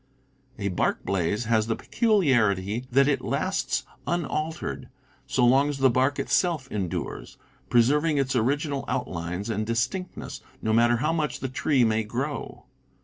A 0.57 0.69
bark 0.69 1.05
blaze 1.05 1.45
has 1.45 1.67
the 1.67 1.75
peculiarity 1.75 2.87
that 2.91 3.07
it 3.07 3.21
lasts 3.21 3.83
unaltered, 4.07 4.89
so 5.27 5.45
long 5.45 5.69
as 5.69 5.77
the 5.77 5.91
bark 5.91 6.17
itself 6.17 6.67
endures, 6.71 7.37
preserving 7.69 8.17
its 8.17 8.35
original 8.35 8.83
out 8.87 9.07
lines 9.07 9.47
and 9.51 9.63
distinctness, 9.63 10.41
no 10.59 10.73
matter 10.73 10.95
how 10.97 11.13
much 11.13 11.39
the 11.39 11.49
tree 11.49 11.83
may 11.83 12.03
grow. 12.03 12.65